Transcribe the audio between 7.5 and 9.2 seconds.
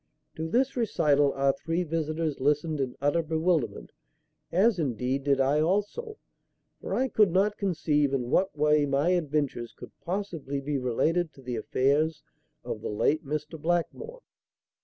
conceive in what way my